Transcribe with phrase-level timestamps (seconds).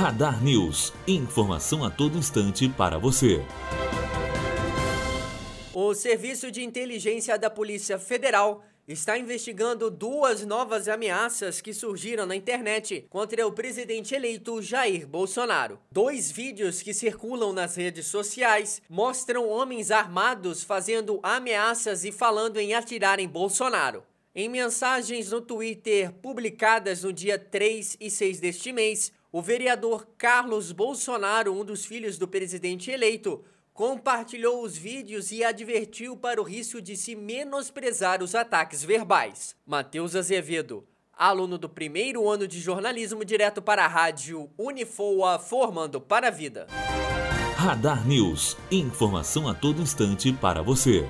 [0.00, 0.94] Radar News.
[1.06, 3.44] Informação a todo instante para você.
[5.74, 12.34] O Serviço de Inteligência da Polícia Federal está investigando duas novas ameaças que surgiram na
[12.34, 15.78] internet contra o presidente eleito Jair Bolsonaro.
[15.92, 22.72] Dois vídeos que circulam nas redes sociais mostram homens armados fazendo ameaças e falando em
[22.72, 24.02] atirar em Bolsonaro.
[24.34, 30.72] Em mensagens no Twitter publicadas no dia 3 e 6 deste mês, o vereador Carlos
[30.72, 36.82] Bolsonaro, um dos filhos do presidente eleito, compartilhou os vídeos e advertiu para o risco
[36.82, 39.54] de se menosprezar os ataques verbais.
[39.64, 46.28] Matheus Azevedo, aluno do primeiro ano de jornalismo direto para a rádio Unifoa, formando para
[46.28, 46.66] a vida.
[47.56, 48.56] Radar News.
[48.70, 51.06] Informação a todo instante para você.